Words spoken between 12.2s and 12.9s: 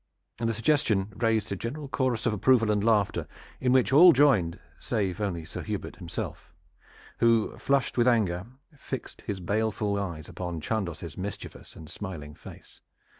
face.